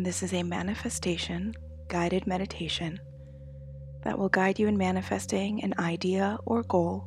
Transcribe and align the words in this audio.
This 0.00 0.22
is 0.22 0.32
a 0.32 0.42
manifestation 0.42 1.54
guided 1.88 2.26
meditation 2.26 2.98
that 4.04 4.18
will 4.18 4.30
guide 4.30 4.58
you 4.58 4.66
in 4.66 4.76
manifesting 4.78 5.62
an 5.62 5.74
idea 5.78 6.38
or 6.46 6.62
goal 6.62 7.06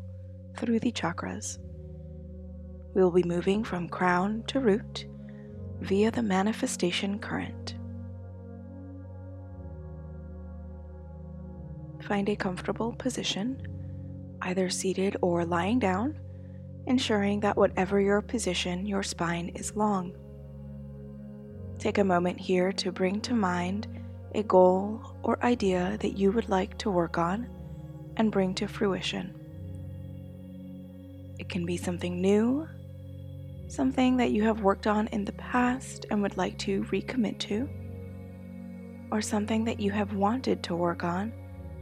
through 0.56 0.80
the 0.80 0.92
chakras. 0.92 1.58
We 2.94 3.02
will 3.02 3.12
be 3.12 3.24
moving 3.24 3.64
from 3.64 3.90
crown 3.90 4.44
to 4.48 4.60
root 4.60 5.08
via 5.82 6.12
the 6.12 6.22
manifestation 6.22 7.18
current. 7.18 7.76
Find 12.04 12.30
a 12.30 12.36
comfortable 12.36 12.94
position, 12.94 13.68
either 14.44 14.70
seated 14.70 15.18
or 15.24 15.44
lying 15.44 15.80
down, 15.80 16.20
ensuring 16.86 17.40
that 17.40 17.58
whatever 17.58 18.00
your 18.00 18.22
position, 18.22 18.86
your 18.86 19.02
spine 19.02 19.50
is 19.56 19.76
long. 19.76 20.16
Take 21.86 22.00
a 22.00 22.04
moment 22.04 22.40
here 22.40 22.72
to 22.72 22.92
bring 22.92 23.22
to 23.22 23.36
mind 23.36 23.86
a 24.34 24.42
goal 24.42 25.16
or 25.22 25.38
idea 25.46 26.00
that 26.02 26.18
you 26.18 26.32
would 26.32 26.50
like 26.50 26.76
to 26.80 26.90
work 26.90 27.20
on 27.20 27.48
and 28.18 28.32
bring 28.32 28.56
to 28.56 28.68
fruition. 28.68 29.36
It 31.38 31.48
can 31.48 31.64
be 31.64 31.78
something 31.78 32.20
new, 32.20 32.68
something 33.68 34.18
that 34.18 34.32
you 34.32 34.42
have 34.46 34.62
worked 34.62 34.88
on 34.88 35.06
in 35.10 35.26
the 35.26 35.34
past 35.34 36.08
and 36.10 36.24
would 36.24 36.38
like 36.38 36.58
to 36.58 36.86
recommit 36.86 37.38
to, 37.42 37.70
or 39.12 39.22
something 39.22 39.64
that 39.66 39.80
you 39.80 39.92
have 39.92 40.14
wanted 40.14 40.64
to 40.64 40.76
work 40.76 41.04
on 41.04 41.32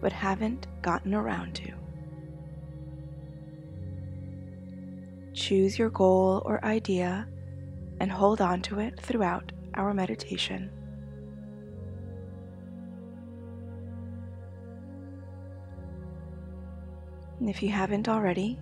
but 0.02 0.12
haven't 0.12 0.68
gotten 0.82 1.14
around 1.14 1.56
to. 1.56 1.72
Choose 5.34 5.80
your 5.80 5.92
goal 5.92 6.42
or 6.46 6.60
idea 6.66 7.26
and 8.02 8.12
hold 8.12 8.42
on 8.42 8.62
to 8.64 8.80
it 8.80 9.00
throughout 9.00 9.54
our 9.76 9.94
meditation. 9.94 10.70
And 17.40 17.50
if 17.50 17.62
you 17.62 17.70
haven't 17.70 18.08
already, 18.08 18.60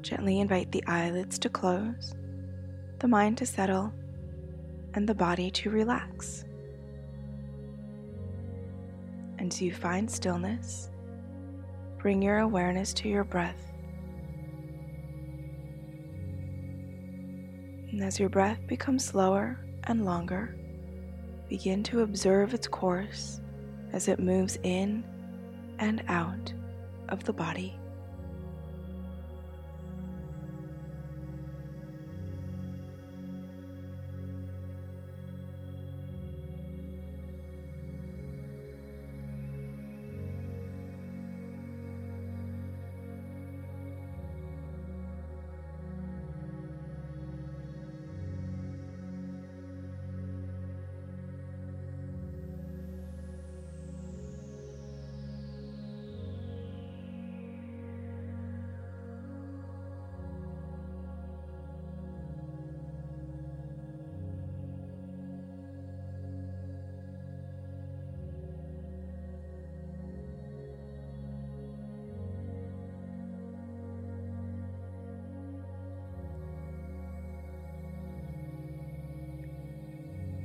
gently 0.00 0.40
invite 0.40 0.72
the 0.72 0.84
eyelids 0.86 1.38
to 1.40 1.48
close, 1.48 2.14
the 3.00 3.08
mind 3.08 3.38
to 3.38 3.46
settle, 3.46 3.92
and 4.94 5.08
the 5.08 5.14
body 5.14 5.50
to 5.50 5.70
relax. 5.70 6.44
And 9.38 9.52
as 9.52 9.60
you 9.60 9.74
find 9.74 10.10
stillness, 10.10 10.90
bring 11.98 12.22
your 12.22 12.38
awareness 12.38 12.94
to 12.94 13.08
your 13.08 13.24
breath. 13.24 13.72
And 17.90 18.02
as 18.02 18.18
your 18.18 18.28
breath 18.28 18.66
becomes 18.66 19.04
slower 19.04 19.63
and 19.86 20.04
longer, 20.04 20.54
begin 21.48 21.82
to 21.84 22.00
observe 22.00 22.54
its 22.54 22.66
course 22.66 23.40
as 23.92 24.08
it 24.08 24.18
moves 24.18 24.58
in 24.62 25.04
and 25.78 26.02
out 26.08 26.52
of 27.08 27.24
the 27.24 27.32
body. 27.32 27.78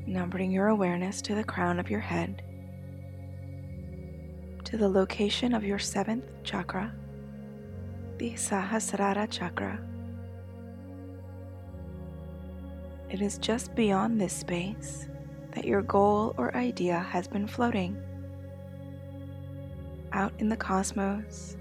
Now 0.09 0.25
bring 0.25 0.51
your 0.51 0.69
awareness 0.69 1.21
to 1.21 1.35
the 1.35 1.43
crown 1.43 1.79
of 1.79 1.91
your 1.91 1.99
head, 1.99 2.41
to 4.63 4.75
the 4.75 4.89
location 4.89 5.53
of 5.53 5.63
your 5.63 5.77
seventh 5.77 6.25
chakra, 6.43 6.91
the 8.17 8.31
Sahasrara 8.31 9.29
chakra. 9.29 9.79
It 13.11 13.21
is 13.21 13.37
just 13.37 13.75
beyond 13.75 14.19
this 14.19 14.33
space 14.33 15.07
that 15.51 15.65
your 15.65 15.83
goal 15.83 16.33
or 16.37 16.57
idea 16.57 16.97
has 16.97 17.27
been 17.27 17.45
floating. 17.45 17.95
Out 20.11 20.33
in 20.39 20.49
the 20.49 20.57
cosmos, 20.57 21.55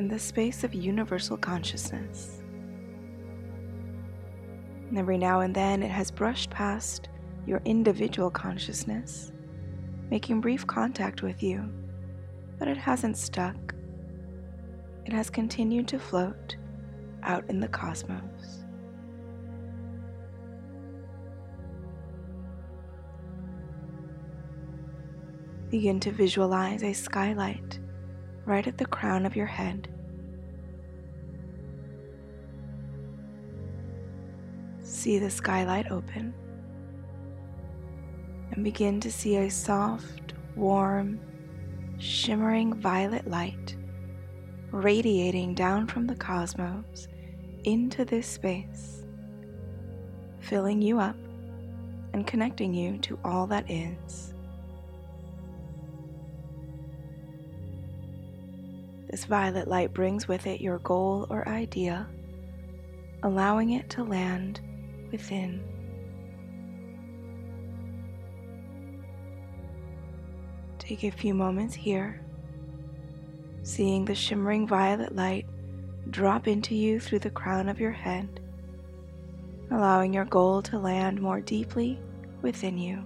in 0.00 0.08
the 0.08 0.18
space 0.18 0.64
of 0.64 0.74
universal 0.74 1.36
consciousness. 1.36 2.42
And 4.88 4.98
every 4.98 5.16
now 5.16 5.42
and 5.42 5.54
then 5.54 5.84
it 5.84 5.92
has 5.92 6.10
brushed 6.10 6.50
past 6.50 7.08
your 7.46 7.60
individual 7.64 8.30
consciousness, 8.30 9.32
making 10.10 10.40
brief 10.40 10.66
contact 10.66 11.22
with 11.22 11.42
you, 11.42 11.68
but 12.58 12.68
it 12.68 12.76
hasn't 12.76 13.16
stuck. 13.16 13.74
It 15.04 15.12
has 15.12 15.28
continued 15.28 15.88
to 15.88 15.98
float 15.98 16.56
out 17.22 17.44
in 17.48 17.60
the 17.60 17.68
cosmos. 17.68 18.64
Begin 25.70 25.98
to 26.00 26.12
visualize 26.12 26.82
a 26.82 26.92
skylight 26.92 27.80
right 28.46 28.66
at 28.66 28.78
the 28.78 28.86
crown 28.86 29.26
of 29.26 29.34
your 29.34 29.46
head. 29.46 29.88
See 34.82 35.18
the 35.18 35.30
skylight 35.30 35.90
open 35.90 36.32
and 38.54 38.62
begin 38.62 39.00
to 39.00 39.10
see 39.10 39.36
a 39.36 39.50
soft, 39.50 40.34
warm, 40.54 41.18
shimmering 41.98 42.74
violet 42.74 43.26
light 43.26 43.76
radiating 44.70 45.54
down 45.54 45.86
from 45.86 46.06
the 46.06 46.14
cosmos 46.16 47.08
into 47.64 48.04
this 48.04 48.26
space, 48.26 49.04
filling 50.40 50.82
you 50.82 50.98
up 50.98 51.16
and 52.12 52.26
connecting 52.26 52.74
you 52.74 52.98
to 52.98 53.18
all 53.24 53.46
that 53.46 53.68
is. 53.70 54.34
This 59.10 59.24
violet 59.26 59.68
light 59.68 59.94
brings 59.94 60.26
with 60.26 60.46
it 60.46 60.60
your 60.60 60.78
goal 60.80 61.26
or 61.30 61.48
idea, 61.48 62.08
allowing 63.22 63.70
it 63.70 63.88
to 63.90 64.02
land 64.02 64.60
within. 65.12 65.73
Take 70.86 71.04
a 71.04 71.10
few 71.10 71.32
moments 71.32 71.74
here, 71.74 72.20
seeing 73.62 74.04
the 74.04 74.14
shimmering 74.14 74.68
violet 74.68 75.16
light 75.16 75.46
drop 76.10 76.46
into 76.46 76.74
you 76.74 77.00
through 77.00 77.20
the 77.20 77.30
crown 77.30 77.70
of 77.70 77.80
your 77.80 77.90
head, 77.90 78.40
allowing 79.70 80.12
your 80.12 80.26
goal 80.26 80.60
to 80.60 80.78
land 80.78 81.22
more 81.22 81.40
deeply 81.40 81.98
within 82.42 82.76
you. 82.76 83.02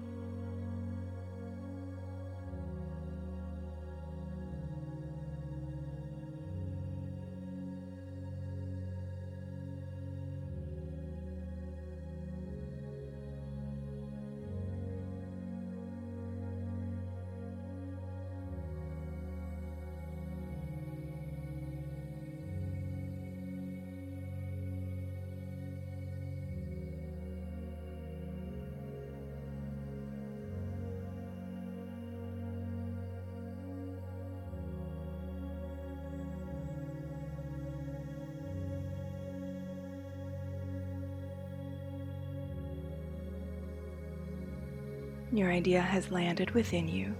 Your 45.30 45.52
idea 45.52 45.82
has 45.82 46.10
landed 46.10 46.52
within 46.52 46.88
you, 46.88 47.14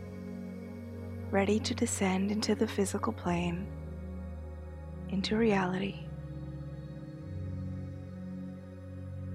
ready 1.31 1.61
to 1.61 1.75
descend 1.75 2.33
into 2.33 2.55
the 2.55 2.67
physical 2.67 3.13
plane, 3.13 3.67
into 5.11 5.37
reality. 5.37 6.07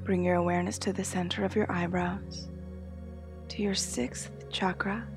Bring 0.03 0.23
your 0.23 0.35
awareness 0.35 0.79
to 0.79 0.91
the 0.91 1.03
center 1.03 1.45
of 1.45 1.55
your 1.55 1.71
eyebrows, 1.71 2.49
to 3.49 3.61
your 3.61 3.75
sixth 3.75 4.31
chakra, 4.49 5.07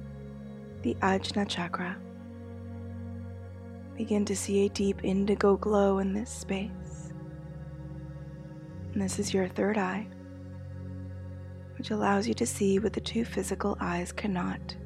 the 0.83 0.95
Ajna 1.01 1.49
chakra. 1.49 1.97
Begin 3.97 4.27
to 4.27 4.37
see 4.37 4.67
a 4.67 4.69
deep 4.69 5.03
indigo 5.03 5.57
glow 5.57 5.99
in 5.99 6.13
this 6.13 6.31
space. 6.31 7.11
And 8.93 9.01
this 9.01 9.19
is 9.19 9.33
your 9.33 9.49
third 9.49 9.79
eye 9.79 10.09
which 11.79 11.91
allows 11.91 12.27
you 12.27 12.35
to 12.35 12.47
see 12.47 12.79
what 12.79 12.93
the 12.93 13.01
two 13.01 13.25
physical 13.25 13.77
eyes 13.81 14.13
cannot. 14.13 14.77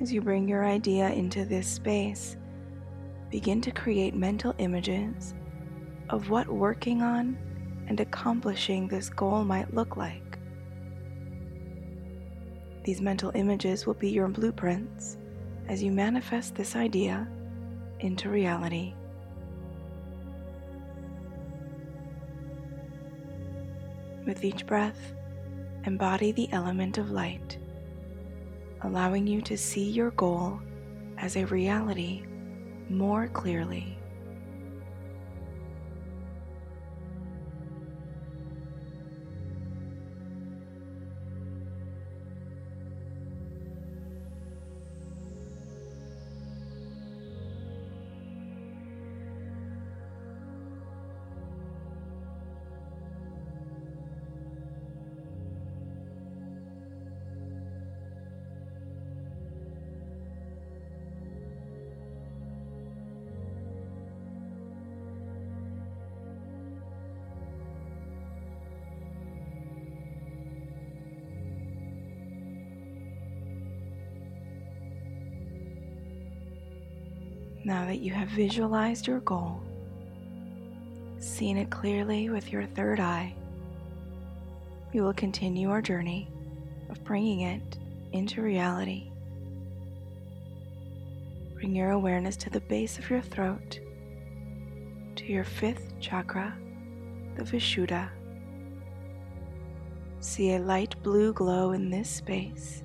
As 0.00 0.12
you 0.12 0.20
bring 0.20 0.48
your 0.48 0.64
idea 0.64 1.10
into 1.10 1.44
this 1.44 1.68
space, 1.68 2.36
begin 3.30 3.60
to 3.60 3.70
create 3.70 4.14
mental 4.14 4.54
images 4.58 5.34
of 6.10 6.30
what 6.30 6.48
working 6.48 7.02
on 7.02 7.38
and 7.88 8.00
accomplishing 8.00 8.88
this 8.88 9.08
goal 9.08 9.44
might 9.44 9.72
look 9.74 9.96
like. 9.96 10.38
These 12.84 13.00
mental 13.00 13.30
images 13.34 13.86
will 13.86 13.94
be 13.94 14.10
your 14.10 14.28
blueprints 14.28 15.18
as 15.68 15.82
you 15.82 15.92
manifest 15.92 16.54
this 16.54 16.74
idea 16.74 17.28
into 18.00 18.28
reality. 18.28 18.94
With 24.32 24.46
each 24.46 24.64
breath, 24.64 25.12
embody 25.84 26.32
the 26.32 26.50
element 26.52 26.96
of 26.96 27.10
light, 27.10 27.58
allowing 28.80 29.26
you 29.26 29.42
to 29.42 29.58
see 29.58 29.90
your 29.90 30.10
goal 30.12 30.58
as 31.18 31.36
a 31.36 31.44
reality 31.44 32.22
more 32.88 33.28
clearly. 33.28 33.98
Now 77.72 77.86
that 77.86 78.00
you 78.00 78.12
have 78.12 78.28
visualized 78.28 79.06
your 79.06 79.20
goal, 79.20 79.62
seen 81.18 81.56
it 81.56 81.70
clearly 81.70 82.28
with 82.28 82.52
your 82.52 82.66
third 82.66 83.00
eye, 83.00 83.34
we 84.92 85.00
will 85.00 85.14
continue 85.14 85.70
our 85.70 85.80
journey 85.80 86.28
of 86.90 87.02
bringing 87.02 87.40
it 87.40 87.78
into 88.12 88.42
reality. 88.42 89.10
Bring 91.54 91.74
your 91.74 91.92
awareness 91.92 92.36
to 92.36 92.50
the 92.50 92.60
base 92.60 92.98
of 92.98 93.08
your 93.08 93.22
throat, 93.22 93.80
to 95.16 95.24
your 95.24 95.44
fifth 95.44 95.98
chakra, 95.98 96.54
the 97.36 97.42
Vishuddha. 97.42 98.10
See 100.20 100.52
a 100.52 100.58
light 100.58 101.02
blue 101.02 101.32
glow 101.32 101.72
in 101.72 101.88
this 101.88 102.10
space 102.10 102.82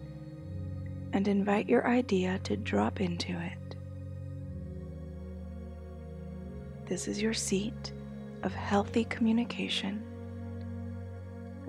and 1.12 1.28
invite 1.28 1.68
your 1.68 1.86
idea 1.86 2.39
to 2.45 2.56
drop 2.56 3.01
into 3.01 3.34
it. 3.38 3.67
This 6.88 7.10
is 7.10 7.22
your 7.22 7.34
seat 7.34 7.92
of 8.44 8.54
healthy 8.54 9.04
communication, 9.04 10.01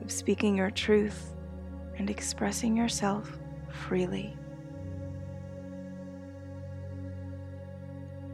of 0.01 0.13
speaking 0.13 0.57
your 0.57 0.71
truth 0.71 1.35
and 1.97 2.09
expressing 2.09 2.77
yourself 2.77 3.37
freely. 3.69 4.37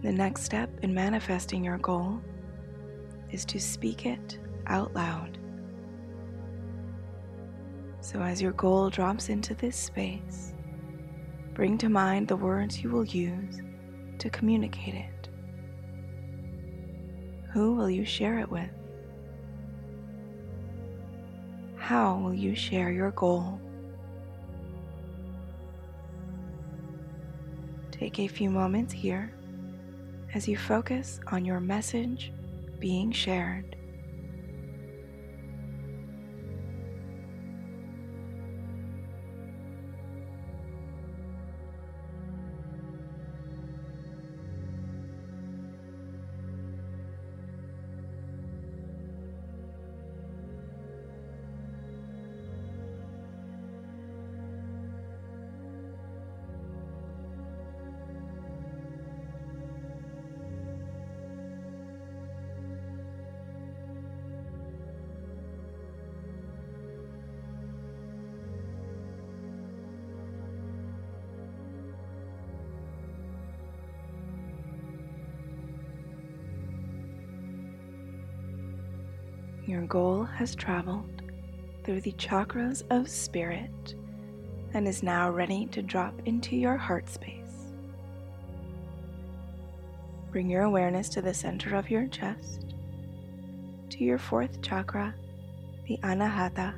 The 0.02 0.12
next 0.12 0.42
step 0.42 0.69
in 0.82 0.92
manifesting 0.92 1.64
your 1.64 1.78
goal 1.78 2.20
is 3.31 3.46
to 3.46 3.58
speak 3.58 4.04
it 4.04 4.38
out 4.66 4.92
loud. 4.92 5.38
So, 8.02 8.20
as 8.20 8.42
your 8.42 8.52
goal 8.52 8.90
drops 8.90 9.31
into 9.31 9.54
this 9.54 9.75
space, 9.75 10.52
bring 11.54 11.78
to 11.78 11.88
mind 11.88 12.28
the 12.28 12.36
words 12.36 12.82
you 12.82 12.90
will 12.90 13.06
use 13.06 13.62
to 14.19 14.28
communicate 14.28 14.94
it. 14.94 15.13
Who 17.54 17.74
will 17.76 17.88
you 17.88 18.04
share 18.04 18.40
it 18.40 18.50
with? 18.50 18.68
How 21.76 22.16
will 22.16 22.34
you 22.34 22.56
share 22.56 22.90
your 22.90 23.12
goal? 23.12 23.60
Take 27.92 28.18
a 28.18 28.26
few 28.26 28.50
moments 28.50 28.92
here 28.92 29.32
as 30.34 30.48
you 30.48 30.56
focus 30.56 31.20
on 31.28 31.44
your 31.44 31.60
message 31.60 32.32
being 32.80 33.12
shared. 33.12 33.76
Your 79.74 79.86
goal 79.86 80.22
has 80.22 80.54
traveled 80.54 81.22
through 81.82 82.02
the 82.02 82.12
chakras 82.12 82.84
of 82.90 83.08
spirit 83.08 83.96
and 84.72 84.86
is 84.86 85.02
now 85.02 85.31
ready 85.31 85.66
to 85.72 85.82
drop 85.82 86.14
into 86.26 86.54
your 86.54 86.76
heart 86.76 87.10
space. 87.10 87.72
Bring 90.31 90.48
your 90.48 90.62
awareness 90.62 91.08
to 91.08 91.22
the 91.22 91.34
center 91.34 91.74
of 91.74 91.90
your 91.90 92.06
chest, 92.06 92.76
to 93.90 94.04
your 94.04 94.16
fourth 94.16 94.62
chakra, 94.62 95.12
the 95.88 95.98
Anahata. 96.04 96.76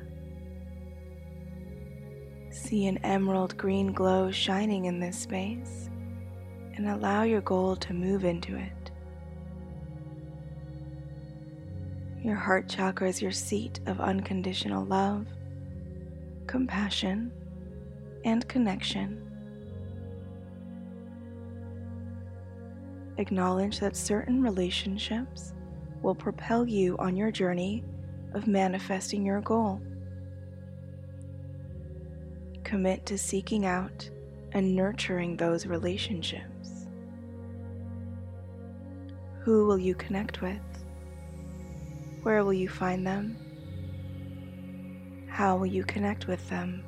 See 2.49 2.87
an 2.87 2.97
emerald 3.03 3.55
green 3.57 3.93
glow 3.93 4.31
shining 4.31 4.85
in 4.85 4.99
this 4.99 5.19
space 5.19 5.91
and 6.73 6.89
allow 6.89 7.21
your 7.21 7.41
goal 7.41 7.75
to 7.75 7.93
move 7.93 8.25
into 8.25 8.55
it. 8.55 8.76
Your 12.27 12.35
heart 12.35 12.67
chakra 12.67 13.07
is 13.07 13.21
your 13.21 13.31
seat 13.31 13.79
of 13.85 14.01
unconditional 14.01 14.83
love, 14.83 15.27
compassion, 16.45 17.31
and 18.25 18.45
connection. 18.49 19.21
Acknowledge 23.17 23.79
that 23.79 23.95
certain 23.95 24.41
relationships 24.43 25.53
will 26.01 26.15
propel 26.15 26.67
you 26.67 26.97
on 26.97 27.15
your 27.15 27.31
journey 27.31 27.85
of 28.33 28.45
manifesting 28.45 29.25
your 29.25 29.39
goal. 29.39 29.81
Commit 32.65 33.05
to 33.05 33.17
seeking 33.17 33.65
out 33.65 34.09
and 34.51 34.75
nurturing 34.75 35.37
those 35.37 35.65
relationships. 35.65 36.87
Who 39.45 39.65
will 39.65 39.79
you 39.79 39.95
connect 39.95 40.41
with? 40.41 40.59
Where 42.27 42.43
will 42.43 42.51
you 42.51 42.67
find 42.67 43.07
them? 43.07 43.37
How 45.29 45.55
will 45.55 45.65
you 45.65 45.85
connect 45.85 46.27
with 46.27 46.45
them? 46.49 46.83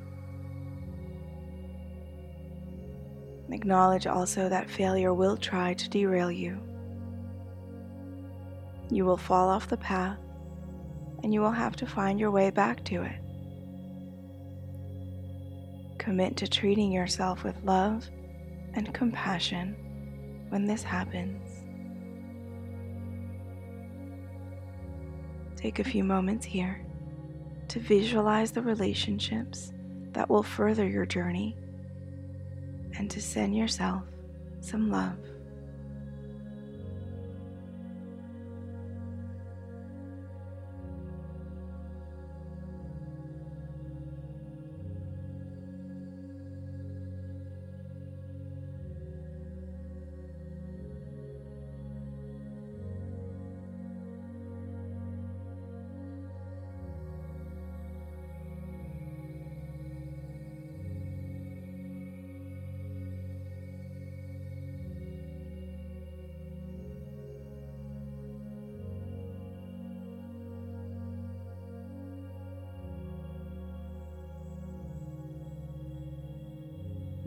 Acknowledge 3.49 4.05
also 4.05 4.49
that 4.49 4.69
failure 4.69 5.13
will 5.13 5.37
try 5.37 5.75
to 5.75 5.89
derail 5.89 6.29
you. 6.29 6.59
You 8.91 9.05
will 9.05 9.15
fall 9.15 9.47
off 9.47 9.69
the 9.69 9.77
path 9.77 10.19
and 11.23 11.33
you 11.33 11.39
will 11.39 11.51
have 11.51 11.77
to 11.77 11.85
find 11.85 12.19
your 12.19 12.31
way 12.31 12.49
back 12.49 12.83
to 12.83 13.03
it. 13.03 13.21
Commit 15.99 16.35
to 16.35 16.49
treating 16.49 16.91
yourself 16.91 17.45
with 17.45 17.55
love 17.63 18.09
and 18.73 18.93
compassion 18.93 19.73
when 20.49 20.65
this 20.65 20.83
happens. 20.83 21.48
Take 25.59 25.79
a 25.79 25.83
few 25.83 26.05
moments 26.05 26.45
here 26.45 26.85
to 27.67 27.81
visualize 27.81 28.53
the 28.53 28.61
relationships 28.61 29.73
that 30.13 30.29
will 30.29 30.41
further 30.41 30.87
your 30.87 31.05
journey 31.05 31.57
and 32.97 33.11
to 33.11 33.21
send 33.21 33.53
yourself 33.53 34.03
some 34.61 34.89
love. 34.89 35.17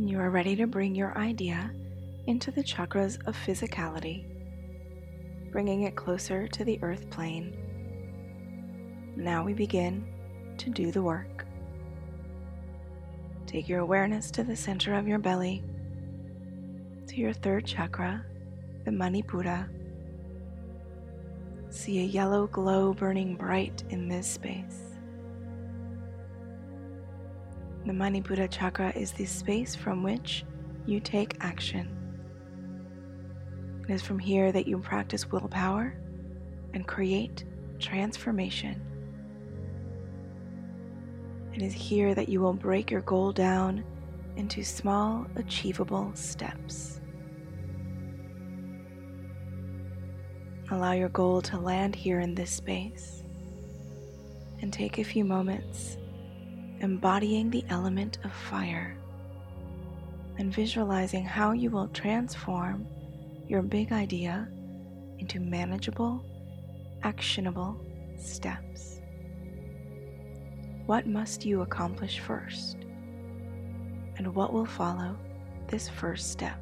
You 0.05 0.19
are 0.19 0.31
ready 0.31 0.57
to 0.57 0.67
bring 0.67 0.97
your 0.97 1.17
idea 1.17 1.71
into 2.27 2.51
the 2.51 2.65
chakras 2.65 3.25
of 3.29 3.37
physicality, 3.37 4.27
bringing 5.53 5.85
it 5.85 5.95
closer 5.95 6.49
to 6.49 6.65
the 6.65 6.79
earth 6.83 7.09
plane. 7.09 7.57
Now 9.17 9.45
we 9.45 9.55
begin 9.55 10.05
to 10.59 10.71
do 10.71 10.91
the 10.91 11.03
work. 11.03 11.47
Take 13.47 13.69
your 13.69 13.79
awareness 13.79 14.33
to 14.33 14.43
the 14.43 14.57
center 14.57 14.93
of 14.95 15.07
your 15.07 15.21
belly, 15.21 15.63
to 17.07 17.17
your 17.17 17.33
third 17.33 17.65
chakra, 17.65 18.25
the 18.85 18.91
Manipura. 18.91 19.69
See 21.71 22.01
a 22.01 22.07
yellow 22.07 22.49
glow 22.49 22.93
burning 22.93 23.37
bright 23.37 23.85
in 23.91 24.09
this 24.09 24.27
space. 24.27 24.92
The 27.85 27.93
Manipura 27.93 28.49
chakra 28.49 28.93
is 28.95 29.11
the 29.11 29.25
space 29.25 29.75
from 29.75 30.05
which 30.05 30.45
you 30.87 31.01
take 31.01 31.37
action. 31.41 31.89
It 33.89 33.93
is 33.93 34.03
from 34.03 34.21
here 34.21 34.53
that 34.53 34.69
you 34.69 34.79
practice 34.79 35.29
willpower 35.33 35.97
and 36.75 36.87
create 36.87 37.45
transformation. 37.81 38.81
It 41.53 41.61
is 41.61 41.73
here 41.73 42.15
that 42.15 42.29
you 42.29 42.41
will 42.41 42.55
break 42.55 42.89
your 42.89 43.01
goal 43.01 43.33
down 43.33 43.83
into 44.37 44.63
small, 44.63 45.27
achievable 45.35 46.13
steps. 46.15 47.01
Allow 50.71 50.93
your 50.93 51.09
goal 51.09 51.43
to 51.43 51.59
land 51.59 51.97
here 51.97 52.21
in 52.21 52.37
this 52.37 52.53
space 52.53 53.25
and 54.61 54.73
take 54.73 54.99
a 54.99 55.05
few 55.05 55.25
moments 55.25 55.99
embodying 56.83 57.49
the 57.49 57.65
element 57.69 58.19
of 58.25 58.33
fire 58.33 58.97
and 60.39 60.53
visualizing 60.53 61.25
how 61.25 61.53
you 61.53 61.71
will 61.71 61.89
transform 61.89 62.87
your 63.47 63.63
big 63.63 63.93
idea 63.93 64.49
into 65.19 65.39
manageable, 65.39 66.25
actionable 67.05 67.81
steps. 68.19 69.01
What 70.87 71.07
must 71.07 71.45
you 71.45 71.63
accomplish 71.63 72.19
first? 72.19 72.77
And 74.17 74.35
what 74.35 74.53
will 74.53 74.67
follow 74.67 75.17
this 75.69 75.89
first 75.89 76.33
step? 76.33 76.62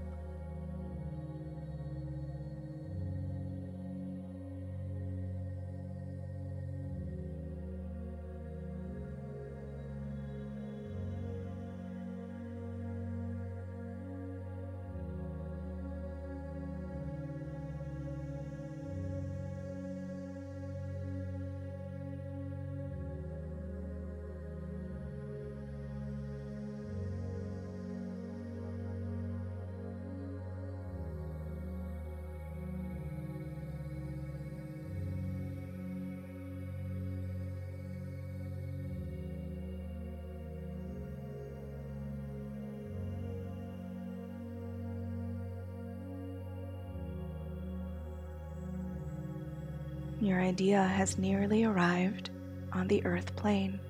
Your 50.20 50.40
idea 50.40 50.82
has 50.82 51.16
nearly 51.16 51.64
arrived 51.64 52.28
on 52.74 52.86
the 52.88 53.02
earth 53.06 53.34
plane, 53.36 53.80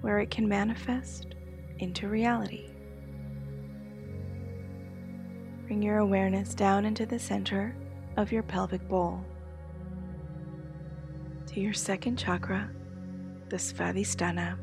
where 0.00 0.18
it 0.18 0.32
can 0.32 0.48
manifest 0.48 1.36
into 1.78 2.08
reality. 2.08 2.68
Bring 5.66 5.80
your 5.80 5.98
awareness 5.98 6.54
down 6.54 6.84
into 6.84 7.06
the 7.06 7.20
center 7.20 7.76
of 8.16 8.32
your 8.32 8.42
pelvic 8.42 8.88
bowl, 8.88 9.24
to 11.46 11.60
your 11.60 11.72
second 11.72 12.18
chakra, 12.18 12.68
the 13.48 13.58
Svadhisthana. 13.58 14.58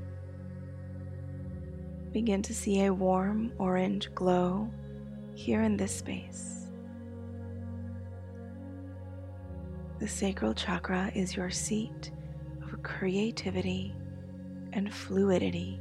Begin 2.12 2.42
to 2.42 2.54
see 2.54 2.84
a 2.84 2.94
warm 2.94 3.54
orange 3.60 4.14
glow 4.14 4.70
here 5.36 5.62
in 5.62 5.78
this 5.78 5.96
space. 5.96 6.55
The 9.98 10.08
sacral 10.10 10.54
chakra 10.54 11.10
is 11.16 11.38
your 11.38 11.50
seat 11.50 12.12
of 12.62 12.84
creativity 12.84 13.96
and 14.74 14.94
fluidity. 14.94 15.80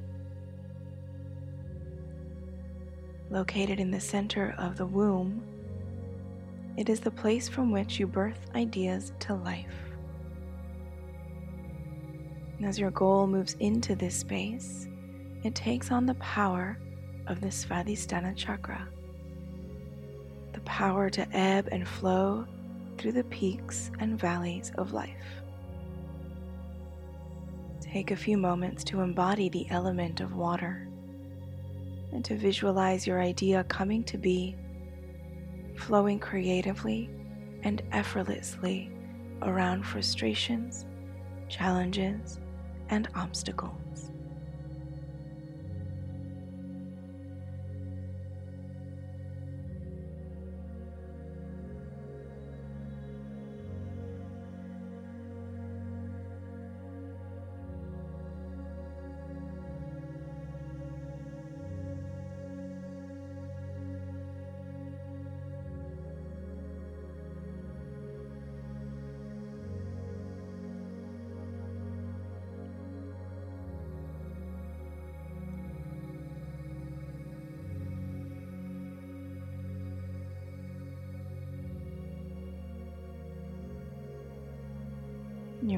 Located 3.28 3.80
in 3.80 3.90
the 3.90 3.99
center 3.99 4.54
of 4.56 4.76
the 4.76 4.87
womb, 4.87 5.42
it 6.76 6.88
is 6.88 7.00
the 7.00 7.11
place 7.11 7.49
from 7.49 7.73
which 7.73 7.99
you 7.99 8.06
birth 8.06 8.38
ideas 8.54 9.12
to 9.21 9.35
life. 9.35 9.75
And 12.59 12.66
as 12.66 12.78
your 12.78 12.92
goal 12.92 13.26
moves 13.26 13.56
into 13.59 13.97
this 13.97 14.14
space, 14.14 14.87
it 15.42 15.56
takes 15.56 15.90
on 15.90 16.06
the 16.06 16.14
power 16.14 16.78
of 17.26 17.40
the 17.40 17.49
Svadhisthana 17.49 18.37
chakra, 18.37 18.88
the 20.52 20.61
power 20.61 21.11
to 21.11 21.28
ebb 21.37 21.68
and 21.73 21.87
flow 21.87 22.47
through 23.04 23.12
the 23.12 23.25
peaks 23.25 23.90
and 24.00 24.18
valleys 24.18 24.73
of 24.78 24.94
life. 24.94 25.42
Take 27.82 28.12
a 28.12 28.16
few 28.16 28.38
moments 28.38 28.82
to 28.84 29.02
embody 29.02 29.50
the 29.50 29.68
element 29.68 30.23
of 30.23 30.34
water 30.34 30.88
and 32.12 32.25
to 32.25 32.34
visualize 32.34 33.06
your 33.06 33.20
idea 33.20 33.62
coming 33.64 34.04
to 34.04 34.16
be, 34.16 34.56
flowing 35.76 36.18
creatively 36.18 37.11
and 37.62 37.82
effortlessly 37.92 38.90
around 39.42 39.82
frustrations, 39.82 40.87
challenges, 41.50 42.40
and 42.88 43.06
obstacles. 43.14 43.83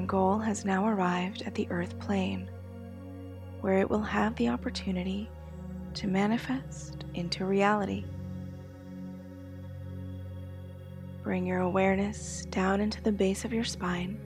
Goal 0.07 0.39
has 0.39 0.65
now 0.65 0.87
arrived 0.87 1.43
at 1.43 1.55
the 1.55 1.67
earth 1.71 1.99
plane, 1.99 2.51
where 3.61 3.79
it 3.79 3.91
will 3.91 4.03
have 4.03 4.35
the 4.37 4.49
opportunity 4.49 5.29
to 5.95 6.07
manifest 6.07 7.05
into 7.15 7.45
reality. 7.45 8.05
Bring 11.23 11.47
your 11.47 11.61
awareness 11.61 12.47
down 12.51 12.81
into 12.81 13.03
the 13.03 13.13
base 13.13 13.45
of 13.45 13.53
your 13.53 13.65
spine 13.65 14.21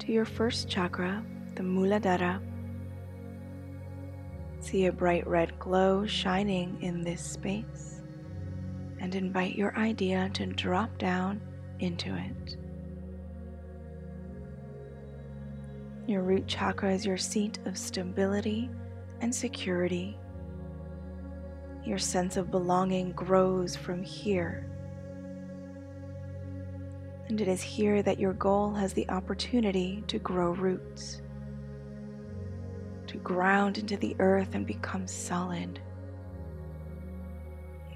to 0.00 0.12
your 0.12 0.24
first 0.24 0.68
chakra, 0.68 1.24
the 1.54 1.62
Muladhara. 1.62 2.40
See 4.60 4.86
a 4.86 4.92
bright 4.92 5.26
red 5.26 5.58
glow 5.58 6.06
shining 6.06 6.82
in 6.82 7.02
this 7.02 7.22
space 7.22 8.02
and 8.98 9.14
invite 9.14 9.54
your 9.54 9.76
idea 9.78 10.30
to 10.34 10.46
drop 10.46 10.98
down 10.98 11.40
into 11.78 12.14
it. 12.14 12.59
Your 16.10 16.22
root 16.22 16.48
chakra 16.48 16.92
is 16.92 17.06
your 17.06 17.16
seat 17.16 17.60
of 17.66 17.78
stability 17.78 18.68
and 19.20 19.32
security. 19.32 20.18
Your 21.84 21.98
sense 21.98 22.36
of 22.36 22.50
belonging 22.50 23.12
grows 23.12 23.76
from 23.76 24.02
here. 24.02 24.68
And 27.28 27.40
it 27.40 27.46
is 27.46 27.62
here 27.62 28.02
that 28.02 28.18
your 28.18 28.32
goal 28.32 28.74
has 28.74 28.92
the 28.92 29.08
opportunity 29.08 30.02
to 30.08 30.18
grow 30.18 30.50
roots, 30.50 31.22
to 33.06 33.16
ground 33.18 33.78
into 33.78 33.96
the 33.96 34.16
earth 34.18 34.56
and 34.56 34.66
become 34.66 35.06
solid. 35.06 35.80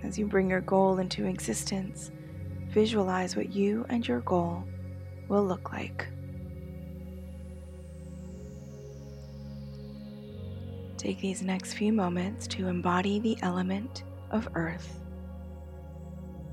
As 0.05 0.17
you 0.17 0.29
bring 0.29 0.49
your 0.49 0.61
goal 0.61 0.99
into 0.99 1.27
existence, 1.27 2.13
visualize 2.69 3.35
what 3.35 3.53
you 3.53 3.85
and 3.89 4.07
your 4.07 4.21
goal 4.21 4.63
will 5.29 5.45
look 5.45 5.73
like. 5.73 6.07
Take 11.05 11.21
these 11.21 11.43
next 11.43 11.75
few 11.75 11.93
moments 11.93 12.47
to 12.47 12.67
embody 12.67 13.21
the 13.21 13.37
element 13.43 14.05
of 14.31 14.49
earth, 14.55 15.03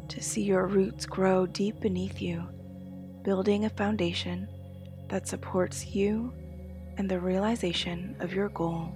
to 0.09 0.21
see 0.21 0.41
your 0.41 0.67
roots 0.67 1.05
grow 1.05 1.45
deep 1.45 1.79
beneath 1.79 2.21
you, 2.21 2.43
building 3.23 3.63
a 3.63 3.69
foundation 3.69 4.49
that 5.07 5.25
supports 5.25 5.95
you 5.95 6.33
and 6.97 7.09
the 7.09 7.17
realization 7.17 8.13
of 8.19 8.33
your 8.33 8.49
goal. 8.49 8.93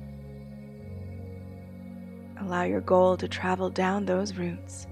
Allow 2.42 2.64
your 2.64 2.82
goal 2.82 3.16
to 3.16 3.30
travel 3.30 3.70
down 3.70 4.06
those 4.06 4.36
roots, 4.36 4.88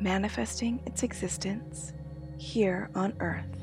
manifesting 0.00 0.80
its 0.84 1.04
existence 1.04 1.92
here 2.38 2.90
on 2.96 3.14
earth. 3.20 3.55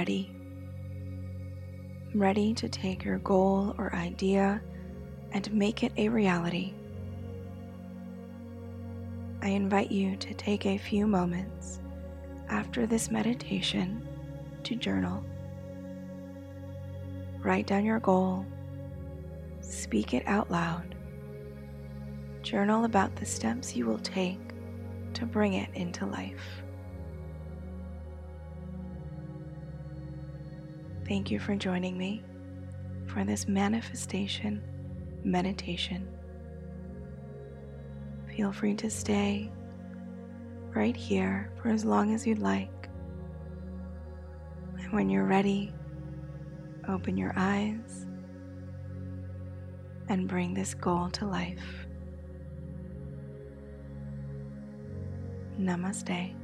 Ready. 0.00 0.32
Ready 2.14 2.54
to 2.54 2.70
take 2.70 3.04
your 3.04 3.18
goal 3.18 3.74
or 3.76 3.94
idea 3.94 4.62
and 5.32 5.52
make 5.52 5.82
it 5.82 5.92
a 5.98 6.08
reality. 6.08 6.72
I 9.42 9.48
invite 9.48 9.92
you 9.92 10.16
to 10.16 10.32
take 10.32 10.64
a 10.64 10.78
few 10.78 11.06
moments 11.06 11.80
after 12.48 12.86
this 12.86 13.10
meditation 13.10 14.08
to 14.64 14.74
journal. 14.74 15.22
Write 17.44 17.66
down 17.66 17.84
your 17.84 18.00
goal, 18.00 18.46
speak 19.60 20.14
it 20.14 20.22
out 20.26 20.50
loud. 20.50 20.94
Journal 22.40 22.86
about 22.86 23.16
the 23.16 23.26
steps 23.26 23.76
you 23.76 23.84
will 23.84 23.98
take 23.98 24.40
to 25.12 25.26
bring 25.26 25.52
it 25.52 25.68
into 25.74 26.06
life. 26.06 26.62
Thank 31.10 31.32
you 31.32 31.40
for 31.40 31.56
joining 31.56 31.98
me 31.98 32.22
for 33.08 33.24
this 33.24 33.48
manifestation 33.48 34.62
meditation. 35.24 36.06
Feel 38.36 38.52
free 38.52 38.76
to 38.76 38.88
stay 38.88 39.50
right 40.72 40.96
here 40.96 41.50
for 41.60 41.70
as 41.70 41.84
long 41.84 42.14
as 42.14 42.28
you'd 42.28 42.38
like. 42.38 42.88
And 44.78 44.92
when 44.92 45.10
you're 45.10 45.24
ready, 45.24 45.72
open 46.86 47.16
your 47.16 47.32
eyes 47.34 48.06
and 50.08 50.28
bring 50.28 50.54
this 50.54 50.74
goal 50.74 51.10
to 51.10 51.26
life. 51.26 51.88
Namaste. 55.58 56.39